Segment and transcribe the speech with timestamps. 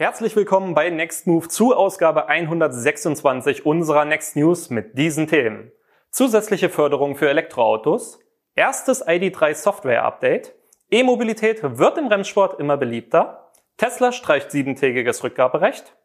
[0.00, 5.72] Herzlich willkommen bei Next Move zu Ausgabe 126 unserer Next News mit diesen Themen.
[6.12, 8.20] Zusätzliche Förderung für Elektroautos,
[8.54, 10.54] erstes ID3 Software Update,
[10.92, 15.96] E-Mobilität wird im Rennsport immer beliebter, Tesla streicht siebentägiges Rückgaberecht,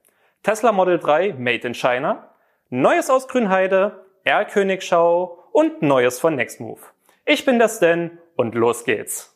[0.42, 2.32] Tesla Model 3 Made in China,
[2.72, 6.82] Neues aus Grünheide, R-Königschau und Neues von Nextmove.
[7.26, 9.33] Ich bin der Stan und los geht's.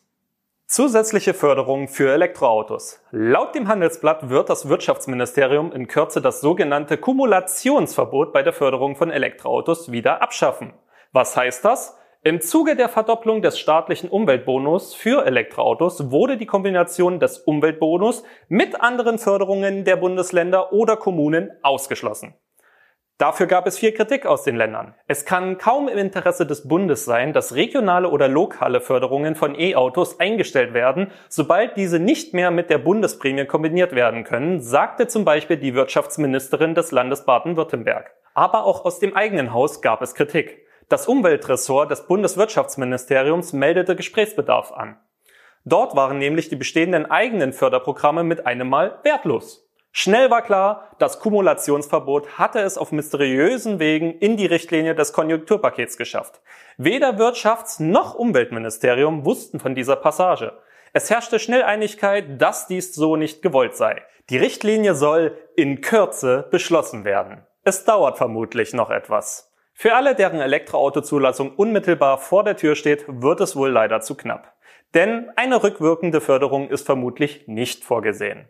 [0.70, 3.02] Zusätzliche Förderung für Elektroautos.
[3.10, 9.10] Laut dem Handelsblatt wird das Wirtschaftsministerium in Kürze das sogenannte Kumulationsverbot bei der Förderung von
[9.10, 10.74] Elektroautos wieder abschaffen.
[11.10, 11.96] Was heißt das?
[12.22, 18.78] Im Zuge der Verdopplung des staatlichen Umweltbonus für Elektroautos wurde die Kombination des Umweltbonus mit
[18.78, 22.34] anderen Förderungen der Bundesländer oder Kommunen ausgeschlossen.
[23.18, 24.94] Dafür gab es viel Kritik aus den Ländern.
[25.08, 30.20] Es kann kaum im Interesse des Bundes sein, dass regionale oder lokale Förderungen von E-Autos
[30.20, 35.56] eingestellt werden, sobald diese nicht mehr mit der Bundesprämie kombiniert werden können, sagte zum Beispiel
[35.56, 38.12] die Wirtschaftsministerin des Landes Baden-Württemberg.
[38.34, 40.64] Aber auch aus dem eigenen Haus gab es Kritik.
[40.88, 44.96] Das Umweltressort des Bundeswirtschaftsministeriums meldete Gesprächsbedarf an.
[45.64, 49.67] Dort waren nämlich die bestehenden eigenen Förderprogramme mit einem Mal wertlos.
[50.00, 55.96] Schnell war klar, das Kumulationsverbot hatte es auf mysteriösen Wegen in die Richtlinie des Konjunkturpakets
[55.96, 56.40] geschafft.
[56.76, 60.56] Weder Wirtschafts- noch Umweltministerium wussten von dieser Passage.
[60.92, 64.00] Es herrschte schnell Einigkeit, dass dies so nicht gewollt sei.
[64.30, 67.44] Die Richtlinie soll in Kürze beschlossen werden.
[67.64, 69.52] Es dauert vermutlich noch etwas.
[69.74, 74.52] Für alle, deren Elektroautozulassung unmittelbar vor der Tür steht, wird es wohl leider zu knapp.
[74.94, 78.48] Denn eine rückwirkende Förderung ist vermutlich nicht vorgesehen.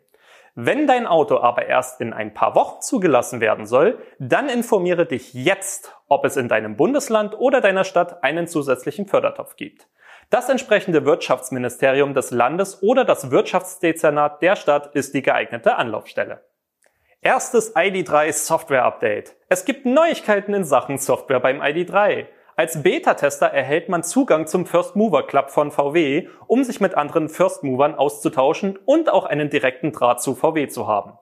[0.61, 5.33] Wenn dein Auto aber erst in ein paar Wochen zugelassen werden soll, dann informiere dich
[5.33, 9.87] jetzt, ob es in deinem Bundesland oder deiner Stadt einen zusätzlichen Fördertopf gibt.
[10.31, 16.42] Das entsprechende Wirtschaftsministerium des Landes oder das Wirtschaftsdezernat der Stadt ist die geeignete Anlaufstelle.
[17.20, 19.37] Erstes ID3 Software Update.
[19.48, 22.27] Es gibt Neuigkeiten in Sachen Software beim ID3.
[22.59, 27.28] Als Beta-Tester erhält man Zugang zum First Mover Club von VW, um sich mit anderen
[27.28, 31.12] First Movern auszutauschen und auch einen direkten Draht zu VW zu haben.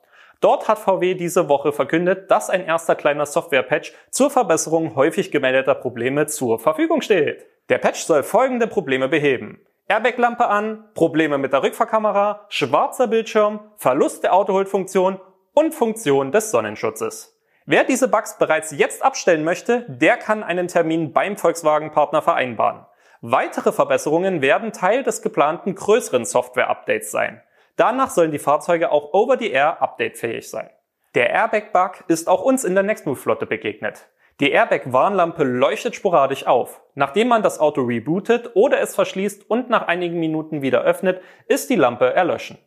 [0.41, 5.75] Dort hat VW diese Woche verkündet, dass ein erster kleiner Software-Patch zur Verbesserung häufig gemeldeter
[5.75, 7.45] Probleme zur Verfügung steht.
[7.69, 9.61] Der Patch soll folgende Probleme beheben.
[9.89, 15.21] Airbag-Lampe an, Probleme mit der Rückfahrkamera, schwarzer Bildschirm, Verlust der Autohold-Funktion
[15.53, 17.36] und Funktion des Sonnenschutzes.
[17.69, 22.87] Wer diese Bugs bereits jetzt abstellen möchte, der kann einen Termin beim Volkswagen-Partner vereinbaren.
[23.23, 27.43] Weitere Verbesserungen werden Teil des geplanten größeren Software-Updates sein.
[27.75, 30.71] Danach sollen die Fahrzeuge auch over-the-air updatefähig sein.
[31.17, 34.07] Der Airbag-Bug ist auch uns in der Nextmove-Flotte begegnet.
[34.39, 36.83] Die Airbag-Warnlampe leuchtet sporadisch auf.
[36.95, 41.69] Nachdem man das Auto rebootet oder es verschließt und nach einigen Minuten wieder öffnet, ist
[41.69, 42.59] die Lampe erlöschen.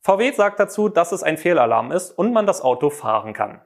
[0.00, 3.60] VW sagt dazu, dass es ein Fehlalarm ist und man das Auto fahren kann.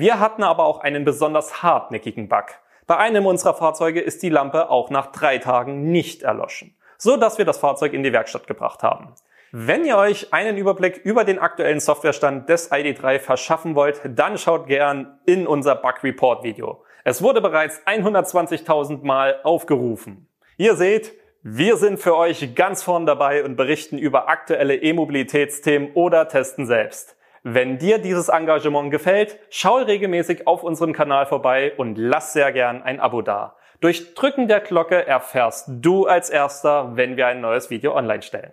[0.00, 2.46] Wir hatten aber auch einen besonders hartnäckigen Bug.
[2.86, 7.36] Bei einem unserer Fahrzeuge ist die Lampe auch nach drei Tagen nicht erloschen, so dass
[7.36, 9.12] wir das Fahrzeug in die Werkstatt gebracht haben.
[9.52, 14.68] Wenn ihr euch einen Überblick über den aktuellen Softwarestand des ID3 verschaffen wollt, dann schaut
[14.68, 16.82] gern in unser Bug Report Video.
[17.04, 20.28] Es wurde bereits 120.000 Mal aufgerufen.
[20.56, 21.12] Ihr seht,
[21.42, 27.18] wir sind für euch ganz vorn dabei und berichten über aktuelle E-Mobilitätsthemen oder testen selbst.
[27.42, 32.82] Wenn dir dieses Engagement gefällt, schau regelmäßig auf unserem Kanal vorbei und lass sehr gern
[32.82, 33.56] ein Abo da.
[33.80, 38.52] Durch Drücken der Glocke erfährst du als erster, wenn wir ein neues Video online stellen.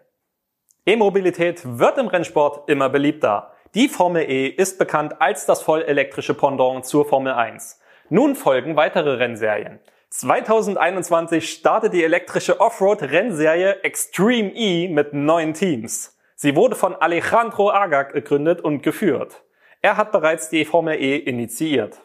[0.85, 3.51] E-Mobilität wird im Rennsport immer beliebter.
[3.75, 7.81] Die Formel E ist bekannt als das vollelektrische Pendant zur Formel 1.
[8.07, 9.81] Nun folgen weitere Rennserien.
[10.11, 16.16] 2021 startet die elektrische Offroad-Rennserie Extreme E mit neun Teams.
[16.39, 19.41] Sie wurde von Alejandro Agag gegründet und geführt.
[19.81, 21.99] Er hat bereits die Formel E initiiert.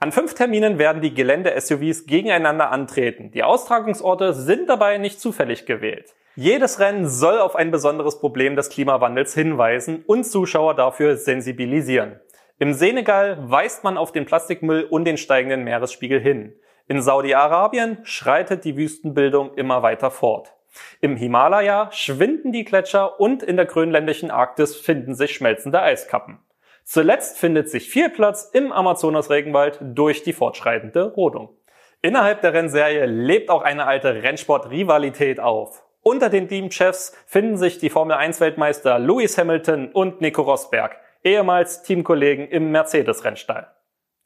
[0.00, 3.32] An fünf Terminen werden die Gelände-SUVs gegeneinander antreten.
[3.32, 6.14] Die Austragungsorte sind dabei nicht zufällig gewählt.
[6.36, 12.18] Jedes Rennen soll auf ein besonderes Problem des Klimawandels hinweisen und Zuschauer dafür sensibilisieren.
[12.58, 16.58] Im Senegal weist man auf den Plastikmüll und den steigenden Meeresspiegel hin.
[16.88, 20.55] In Saudi-Arabien schreitet die Wüstenbildung immer weiter fort.
[21.00, 26.38] Im Himalaya schwinden die Gletscher und in der grönländischen Arktis finden sich schmelzende Eiskappen.
[26.84, 31.56] Zuletzt findet sich viel Platz im Amazonas-Regenwald durch die fortschreitende Rodung.
[32.00, 35.82] Innerhalb der Rennserie lebt auch eine alte Rennsport-Rivalität auf.
[36.02, 42.70] Unter den Teamchefs finden sich die Formel-1-Weltmeister Lewis Hamilton und Nico Rosberg, ehemals Teamkollegen im
[42.70, 43.72] Mercedes-Rennstall.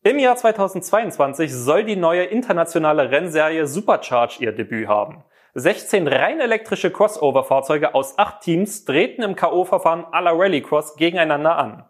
[0.02, 5.24] Im Jahr 2022 soll die neue internationale Rennserie Supercharge ihr Debüt haben.
[5.54, 11.84] 16 rein elektrische Crossover-Fahrzeuge aus acht Teams treten im K.O.-Verfahren à la Rallycross gegeneinander an.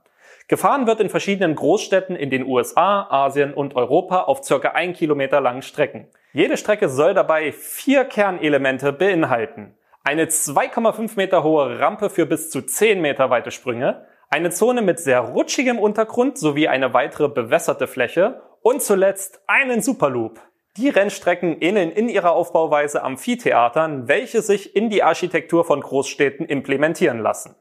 [0.48, 5.42] Gefahren wird in verschiedenen Großstädten in den USA, Asien und Europa auf circa ein Kilometer
[5.42, 6.08] langen Strecken.
[6.32, 9.76] Jede Strecke soll dabei vier Kernelemente beinhalten.
[10.04, 14.98] Eine 2,5 Meter hohe Rampe für bis zu 10 Meter weite Sprünge, eine Zone mit
[14.98, 20.40] sehr rutschigem Untergrund sowie eine weitere bewässerte Fläche und zuletzt einen Superloop.
[20.76, 27.19] Die Rennstrecken ähneln in ihrer Aufbauweise Amphitheatern, welche sich in die Architektur von Großstädten implementieren
[27.19, 27.56] lassen.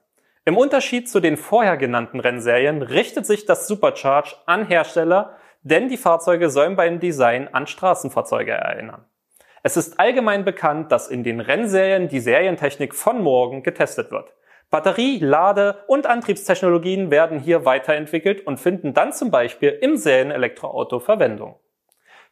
[0.46, 5.98] Im Unterschied zu den vorher genannten Rennserien richtet sich das Supercharge an Hersteller, denn die
[5.98, 9.06] Fahrzeuge sollen beim Design an Straßenfahrzeuge erinnern.
[9.64, 14.34] Es ist allgemein bekannt, dass in den Rennserien die Serientechnik von morgen getestet wird.
[14.70, 21.56] Batterie-, Lade- und Antriebstechnologien werden hier weiterentwickelt und finden dann zum Beispiel im Serienelektroauto Verwendung.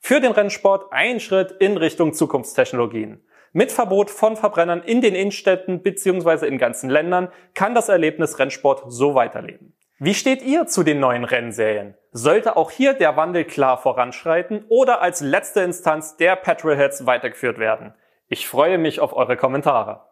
[0.07, 3.21] Für den Rennsport ein Schritt in Richtung Zukunftstechnologien.
[3.51, 6.47] Mit Verbot von Verbrennern in den Innenstädten bzw.
[6.47, 9.75] in ganzen Ländern kann das Erlebnis Rennsport so weiterleben.
[9.99, 11.95] Wie steht ihr zu den neuen Rennserien?
[12.13, 17.93] Sollte auch hier der Wandel klar voranschreiten oder als letzte Instanz der Petrolheads weitergeführt werden?
[18.29, 20.06] Ich freue mich auf eure Kommentare.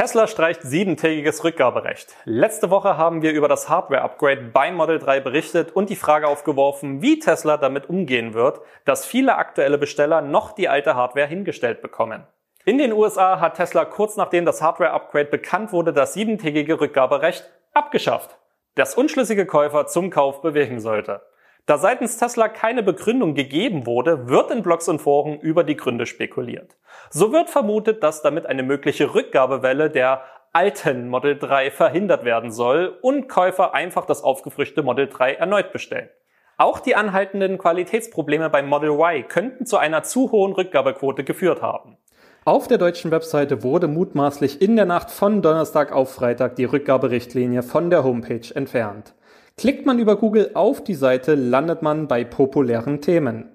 [0.00, 2.16] Tesla streicht siebentägiges Rückgaberecht.
[2.24, 7.02] Letzte Woche haben wir über das Hardware-Upgrade beim Model 3 berichtet und die Frage aufgeworfen,
[7.02, 12.26] wie Tesla damit umgehen wird, dass viele aktuelle Besteller noch die alte Hardware hingestellt bekommen.
[12.64, 17.44] In den USA hat Tesla kurz nachdem das Hardware-Upgrade bekannt wurde, das siebentägige Rückgaberecht
[17.74, 18.38] abgeschafft,
[18.76, 21.20] das unschlüssige Käufer zum Kauf bewegen sollte.
[21.66, 26.06] Da seitens Tesla keine Begründung gegeben wurde, wird in Blogs und Foren über die Gründe
[26.06, 26.76] spekuliert.
[27.10, 30.22] So wird vermutet, dass damit eine mögliche Rückgabewelle der
[30.52, 36.08] alten Model 3 verhindert werden soll und Käufer einfach das aufgefrischte Model 3 erneut bestellen.
[36.56, 41.96] Auch die anhaltenden Qualitätsprobleme beim Model Y könnten zu einer zu hohen Rückgabequote geführt haben.
[42.44, 47.62] Auf der deutschen Webseite wurde mutmaßlich in der Nacht von Donnerstag auf Freitag die Rückgaberichtlinie
[47.62, 49.14] von der Homepage entfernt.
[49.56, 53.50] Klickt man über Google auf die Seite, landet man bei populären Themen.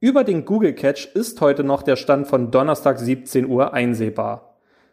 [0.00, 4.50] Über den Google Catch ist heute noch der Stand von Donnerstag 17 Uhr einsehbar.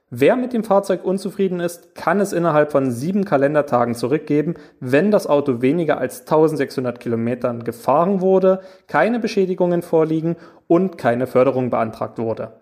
[0.10, 5.28] Wer mit dem Fahrzeug unzufrieden ist, kann es innerhalb von sieben Kalendertagen zurückgeben, wenn das
[5.28, 10.38] Auto weniger als 1600 Kilometern gefahren wurde, keine Beschädigungen vorliegen
[10.68, 12.54] und keine Förderung beantragt wurde.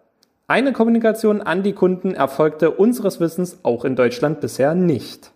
[0.48, 5.32] Eine Kommunikation an die Kunden erfolgte unseres Wissens auch in Deutschland bisher nicht.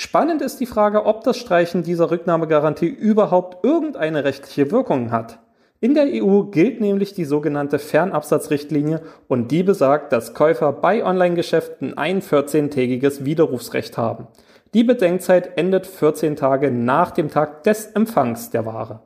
[0.00, 5.40] Spannend ist die Frage, ob das Streichen dieser Rücknahmegarantie überhaupt irgendeine rechtliche Wirkung hat.
[5.80, 11.98] In der EU gilt nämlich die sogenannte Fernabsatzrichtlinie und die besagt, dass Käufer bei Online-Geschäften
[11.98, 14.28] ein 14-tägiges Widerrufsrecht haben.
[14.72, 19.00] Die Bedenkzeit endet 14 Tage nach dem Tag des Empfangs der Ware.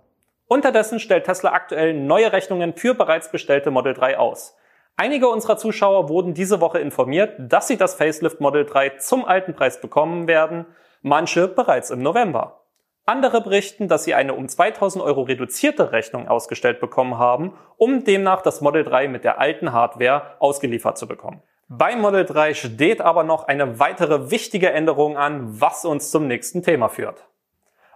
[0.47, 4.59] Unterdessen stellt Tesla aktuell neue Rechnungen für bereits bestellte Model 3 aus.
[4.97, 9.55] Einige unserer Zuschauer wurden diese Woche informiert, dass sie das Facelift Model 3 zum alten
[9.55, 10.67] Preis bekommen werden,
[11.01, 12.63] manche bereits im November.
[13.05, 18.43] Andere berichten, dass sie eine um 2000 Euro reduzierte Rechnung ausgestellt bekommen haben, um demnach
[18.43, 21.43] das Model 3 mit der alten Hardware ausgeliefert zu bekommen.
[21.69, 26.63] Beim Model 3 steht aber noch eine weitere wichtige Änderung an, was uns zum nächsten
[26.63, 27.27] Thema führt.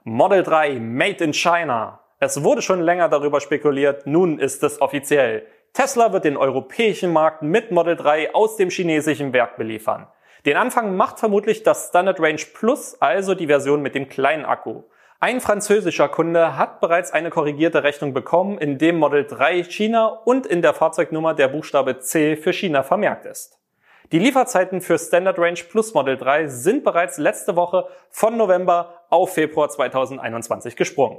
[0.03, 2.01] Model 3 Made in China.
[2.19, 5.47] Es wurde schon länger darüber spekuliert, nun ist es offiziell.
[5.77, 10.07] Tesla wird den europäischen Markt mit Model 3 aus dem chinesischen Werk beliefern.
[10.47, 14.85] Den Anfang macht vermutlich das Standard Range Plus, also die Version mit dem kleinen Akku.
[15.21, 20.47] Ein französischer Kunde hat bereits eine korrigierte Rechnung bekommen, in dem Model 3 China und
[20.47, 23.59] in der Fahrzeugnummer der Buchstabe C für China vermerkt ist.
[24.13, 29.35] Die Lieferzeiten für Standard Range Plus Model 3 sind bereits letzte Woche von November auf
[29.35, 31.19] Februar 2021 gesprungen.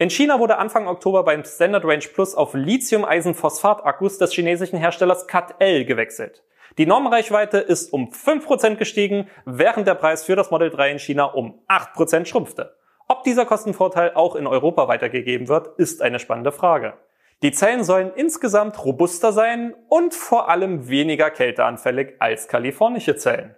[0.00, 5.84] In China wurde Anfang Oktober beim Standard Range Plus auf Lithium-Eisenphosphat-Akkus des chinesischen Herstellers CAT-L
[5.86, 6.44] gewechselt.
[6.78, 11.24] Die Normreichweite ist um 5% gestiegen, während der Preis für das Model 3 in China
[11.24, 12.76] um 8% schrumpfte.
[13.08, 16.94] Ob dieser Kostenvorteil auch in Europa weitergegeben wird, ist eine spannende Frage.
[17.42, 23.56] Die Zellen sollen insgesamt robuster sein und vor allem weniger kälteanfällig als kalifornische Zellen.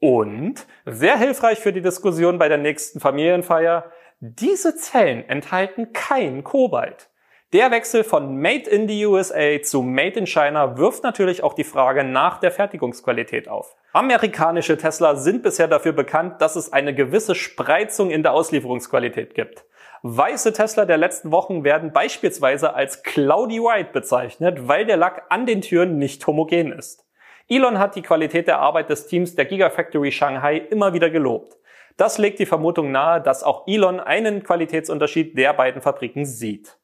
[0.00, 3.92] Und, sehr hilfreich für die Diskussion bei der nächsten Familienfeier,
[4.24, 7.10] diese Zellen enthalten kein Kobalt.
[7.52, 11.64] Der Wechsel von Made in the USA zu Made in China wirft natürlich auch die
[11.64, 13.74] Frage nach der Fertigungsqualität auf.
[13.92, 19.64] Amerikanische Tesla sind bisher dafür bekannt, dass es eine gewisse Spreizung in der Auslieferungsqualität gibt.
[20.02, 25.46] Weiße Tesla der letzten Wochen werden beispielsweise als Cloudy White bezeichnet, weil der Lack an
[25.46, 27.04] den Türen nicht homogen ist.
[27.48, 31.56] Elon hat die Qualität der Arbeit des Teams der Gigafactory Shanghai immer wieder gelobt.
[31.96, 36.78] Das legt die Vermutung nahe, dass auch Elon einen Qualitätsunterschied der beiden Fabriken sieht.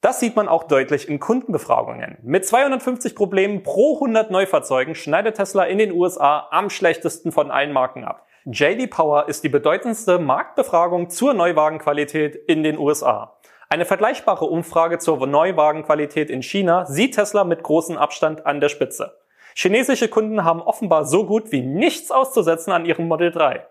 [0.00, 2.18] Das sieht man auch deutlich in Kundenbefragungen.
[2.22, 7.72] Mit 250 Problemen pro 100 Neufahrzeugen schneidet Tesla in den USA am schlechtesten von allen
[7.72, 8.24] Marken ab.
[8.44, 13.38] JD Power ist die bedeutendste Marktbefragung zur Neuwagenqualität in den USA.
[13.68, 19.18] Eine vergleichbare Umfrage zur Neuwagenqualität in China sieht Tesla mit großem Abstand an der Spitze.
[19.54, 23.66] Chinesische Kunden haben offenbar so gut wie nichts auszusetzen an ihrem Model 3.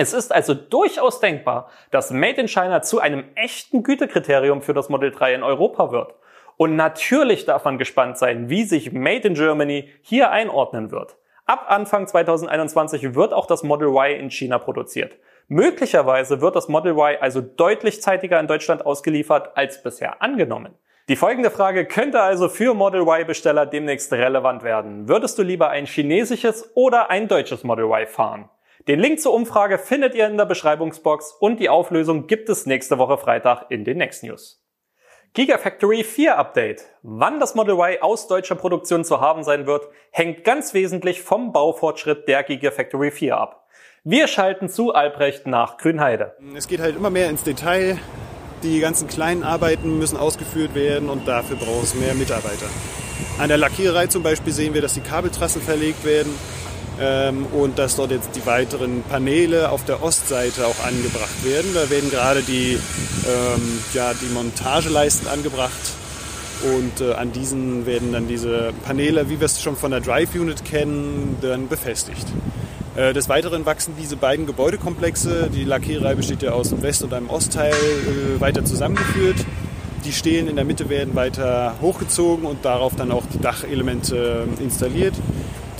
[0.00, 4.88] Es ist also durchaus denkbar, dass Made in China zu einem echten Gütekriterium für das
[4.88, 6.14] Model 3 in Europa wird.
[6.56, 11.16] Und natürlich darf man gespannt sein, wie sich Made in Germany hier einordnen wird.
[11.46, 15.16] Ab Anfang 2021 wird auch das Model Y in China produziert.
[15.48, 20.76] Möglicherweise wird das Model Y also deutlich zeitiger in Deutschland ausgeliefert als bisher angenommen.
[21.08, 25.08] Die folgende Frage könnte also für Model Y-Besteller demnächst relevant werden.
[25.08, 28.48] Würdest du lieber ein chinesisches oder ein deutsches Model Y fahren?
[28.88, 32.96] Den Link zur Umfrage findet ihr in der Beschreibungsbox und die Auflösung gibt es nächste
[32.96, 34.64] Woche Freitag in den Next News.
[35.34, 36.86] Gigafactory 4 Update.
[37.02, 41.52] Wann das Model Y aus deutscher Produktion zu haben sein wird, hängt ganz wesentlich vom
[41.52, 43.66] Baufortschritt der Gigafactory 4 ab.
[44.04, 46.34] Wir schalten zu Albrecht nach Grünheide.
[46.56, 47.98] Es geht halt immer mehr ins Detail.
[48.62, 52.70] Die ganzen kleinen Arbeiten müssen ausgeführt werden und dafür braucht es mehr Mitarbeiter.
[53.38, 56.34] An der Lackiererei zum Beispiel sehen wir, dass die Kabeltrassen verlegt werden
[57.00, 61.70] ähm, und dass dort jetzt die weiteren Paneele auf der Ostseite auch angebracht werden.
[61.74, 65.72] Da werden gerade die, ähm, ja, die Montageleisten angebracht
[66.62, 70.34] und äh, an diesen werden dann diese Paneele, wie wir es schon von der Drive
[70.34, 72.26] Unit kennen, dann befestigt.
[72.96, 77.14] Äh, des Weiteren wachsen diese beiden Gebäudekomplexe, die Lackiererei besteht ja aus dem West- und
[77.14, 79.36] einem Ostteil, äh, weiter zusammengeführt.
[80.04, 84.62] Die Stelen in der Mitte werden weiter hochgezogen und darauf dann auch die Dachelemente äh,
[84.62, 85.14] installiert.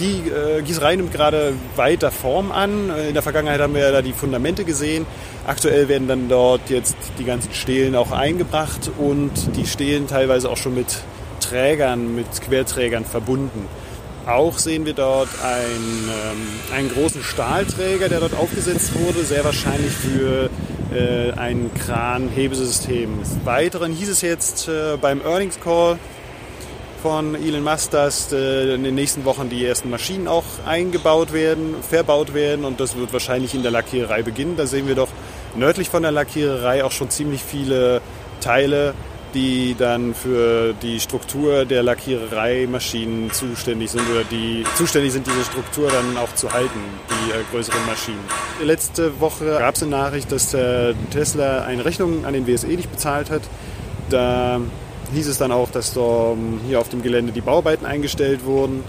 [0.01, 2.91] Die äh, Gießerei nimmt gerade weiter Form an.
[3.09, 5.07] In der Vergangenheit haben wir ja da die Fundamente gesehen.
[5.47, 10.57] Aktuell werden dann dort jetzt die ganzen Stelen auch eingebracht und die Stelen teilweise auch
[10.57, 11.03] schon mit
[11.41, 13.67] Trägern, mit Querträgern verbunden.
[14.27, 19.93] Auch sehen wir dort einen, ähm, einen großen Stahlträger, der dort aufgesetzt wurde, sehr wahrscheinlich
[19.93, 20.51] für
[20.95, 23.09] äh, ein Kran-Hebesystem.
[23.45, 25.99] Weiteren hieß es jetzt äh, beim Earnings Call
[27.03, 31.77] von Elon Musk, dass äh, in den nächsten Wochen die ersten Maschinen auch eingebaut werden,
[31.83, 34.57] verbaut werden und das wird wahrscheinlich in der Lackiererei beginnen.
[34.57, 35.09] Da sehen wir doch
[35.57, 38.01] nördlich von der Lackiererei auch schon ziemlich viele
[38.41, 38.95] Teile
[39.35, 45.91] die dann für die Struktur der Lackierereimaschinen zuständig sind oder die zuständig sind, diese Struktur
[45.91, 48.21] dann auch zu halten, die äh, größeren Maschinen.
[48.63, 52.91] Letzte Woche gab es eine Nachricht, dass äh, Tesla eine Rechnung an den WSE nicht
[52.91, 53.43] bezahlt hat.
[54.11, 54.61] Da
[55.13, 58.83] hieß es dann auch, dass da ähm, hier auf dem Gelände die Bauarbeiten eingestellt wurden.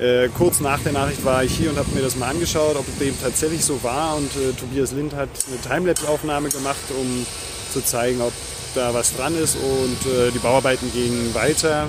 [0.00, 2.84] Äh, kurz nach der Nachricht war ich hier und habe mir das mal angeschaut, ob
[2.98, 4.16] dem tatsächlich so war.
[4.16, 7.26] Und äh, Tobias Lind hat eine Timelapse-Aufnahme gemacht, um
[7.72, 8.32] zu zeigen, ob
[8.74, 11.86] da was dran ist und äh, die Bauarbeiten gingen weiter.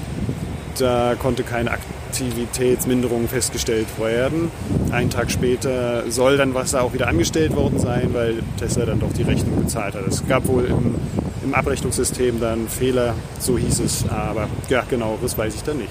[0.78, 4.52] Da konnte keine Aktivitätsminderung festgestellt werden.
[4.92, 9.14] Einen Tag später soll dann Wasser auch wieder angestellt worden sein, weil Tesla dann doch
[9.14, 10.08] die Rechnung bezahlt hat.
[10.08, 10.96] Es gab wohl im,
[11.50, 15.90] im Abrechnungssystem dann Fehler, so hieß es, aber ja, genau, das weiß ich dann nicht.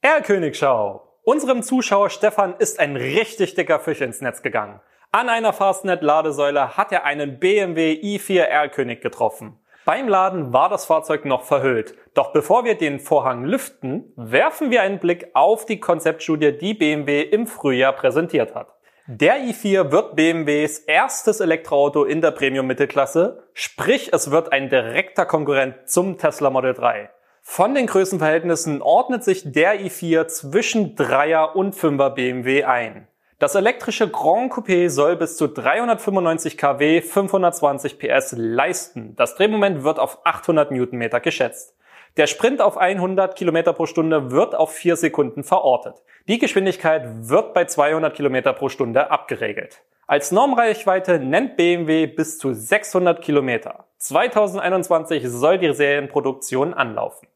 [0.00, 4.80] Herr Königschau, unserem Zuschauer Stefan ist ein richtig dicker Fisch ins Netz gegangen.
[5.12, 9.58] An einer Fastnet-Ladesäule hat er einen BMW i4 R-König getroffen.
[9.84, 11.94] Beim Laden war das Fahrzeug noch verhüllt.
[12.14, 17.20] Doch bevor wir den Vorhang lüften, werfen wir einen Blick auf die Konzeptstudie, die BMW
[17.20, 18.75] im Frühjahr präsentiert hat.
[19.08, 25.76] Der i4 wird BMWs erstes Elektroauto in der Premium-Mittelklasse, sprich es wird ein direkter Konkurrent
[25.88, 27.08] zum Tesla Model 3.
[27.40, 33.06] Von den Größenverhältnissen ordnet sich der i4 zwischen 3er und 5er BMW ein.
[33.38, 39.14] Das elektrische Grand Coupé soll bis zu 395 kW 520 PS leisten.
[39.14, 41.75] Das Drehmoment wird auf 800 Newtonmeter geschätzt.
[42.16, 46.02] Der Sprint auf 100 km pro Stunde wird auf 4 Sekunden verortet.
[46.28, 49.82] Die Geschwindigkeit wird bei 200 km pro Stunde abgeregelt.
[50.06, 53.84] Als Normreichweite nennt BMW bis zu 600 Kilometer.
[53.98, 57.28] 2021 soll die Serienproduktion anlaufen.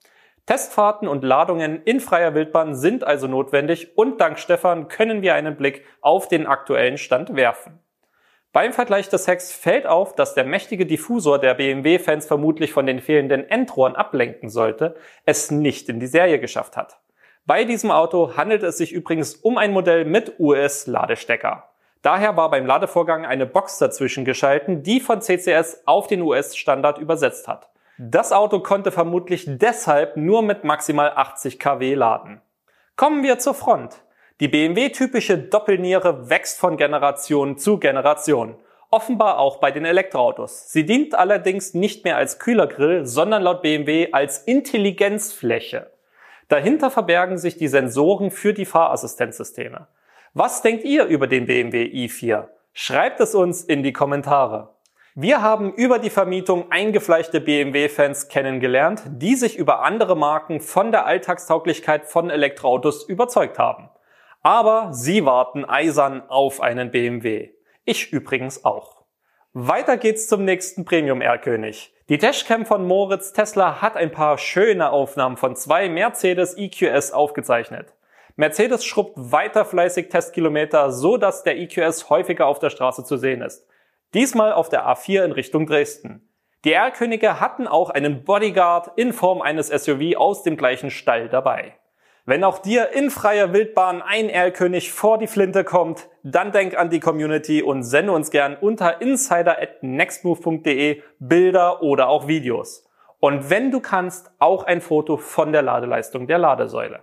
[0.47, 5.57] Testfahrten und Ladungen in freier Wildbahn sind also notwendig und dank Stefan können wir einen
[5.57, 7.81] Blick auf den aktuellen Stand werfen.
[8.53, 13.01] Beim Vergleich des Hecks fällt auf, dass der mächtige Diffusor, der BMW-Fans vermutlich von den
[13.01, 16.99] fehlenden Endrohren ablenken sollte, es nicht in die Serie geschafft hat.
[17.47, 21.71] Bei diesem Auto handelt es sich übrigens um ein Modell mit US-Ladestecker.
[22.03, 27.47] Daher war beim Ladevorgang eine Box dazwischen geschalten, die von CCS auf den US-Standard übersetzt
[27.47, 27.71] hat.
[27.99, 32.41] Das Auto konnte vermutlich deshalb nur mit maximal 80 kW laden.
[32.97, 34.03] Kommen wir zur Front.
[34.41, 38.57] Die BMW-typische Doppelniere wächst von Generation zu Generation.
[38.91, 40.73] Offenbar auch bei den Elektroautos.
[40.73, 45.91] Sie dient allerdings nicht mehr als Kühlergrill, sondern laut BMW als Intelligenzfläche.
[46.49, 49.89] Dahinter verbergen sich die Sensoren für die Fahrassistenzsysteme.
[50.33, 52.49] Was denkt ihr über den BMW i4?
[52.73, 54.71] Schreibt es uns in die Kommentare.
[55.15, 61.05] Wir haben über die Vermietung eingefleischte BMW-Fans kennengelernt, die sich über andere Marken von der
[61.05, 63.91] Alltagstauglichkeit von Elektroautos überzeugt haben.
[64.43, 67.51] Aber sie warten eisern auf einen BMW.
[67.85, 69.03] Ich übrigens auch.
[69.53, 71.93] Weiter geht's zum nächsten Premium-R-König.
[72.09, 77.95] Die Dashcam von Moritz Tesla hat ein paar schöne Aufnahmen von zwei Mercedes EQS aufgezeichnet.
[78.37, 83.43] Mercedes schrubbt weiter fleißig Testkilometer, so dass der EQS häufiger auf der Straße zu sehen
[83.43, 83.67] ist.
[84.15, 86.29] Diesmal auf der A4 in Richtung Dresden.
[86.65, 91.77] Die R-Könige hatten auch einen Bodyguard in Form eines SUV aus dem gleichen Stall dabei.
[92.31, 96.89] Wenn auch dir in freier Wildbahn ein R-König vor die Flinte kommt, dann denk an
[96.89, 102.89] die Community und sende uns gern unter insider@nextmove.de Bilder oder auch Videos.
[103.19, 107.03] Und wenn du kannst, auch ein Foto von der Ladeleistung der Ladesäule.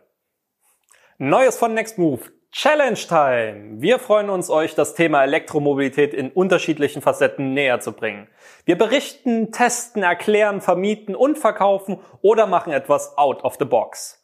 [1.18, 2.32] Neues von Nextmove.
[2.54, 3.82] Challenge Time!
[3.82, 8.30] Wir freuen uns, euch das Thema Elektromobilität in unterschiedlichen Facetten näher zu bringen.
[8.64, 14.17] Wir berichten, testen, erklären, vermieten und verkaufen oder machen etwas out of the box.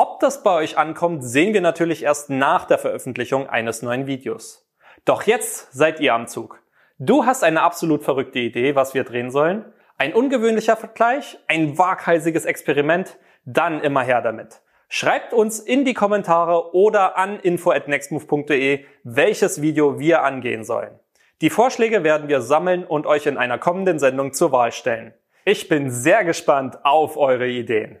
[0.00, 4.64] Ob das bei euch ankommt, sehen wir natürlich erst nach der Veröffentlichung eines neuen Videos.
[5.04, 6.62] Doch jetzt seid ihr am Zug.
[7.00, 9.64] Du hast eine absolut verrückte Idee, was wir drehen sollen?
[9.96, 11.36] Ein ungewöhnlicher Vergleich?
[11.48, 13.18] Ein waghalsiges Experiment?
[13.44, 14.60] Dann immer her damit.
[14.88, 20.96] Schreibt uns in die Kommentare oder an info@nextmove.de, welches Video wir angehen sollen.
[21.40, 25.12] Die Vorschläge werden wir sammeln und euch in einer kommenden Sendung zur Wahl stellen.
[25.44, 27.98] Ich bin sehr gespannt auf eure Ideen.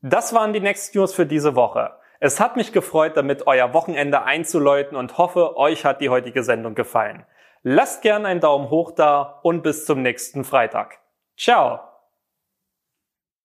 [0.00, 1.90] Das waren die Next News für diese Woche.
[2.20, 6.74] Es hat mich gefreut, damit euer Wochenende einzuläuten und hoffe, euch hat die heutige Sendung
[6.74, 7.24] gefallen.
[7.62, 10.98] Lasst gern einen Daumen hoch da und bis zum nächsten Freitag.
[11.36, 11.87] Ciao!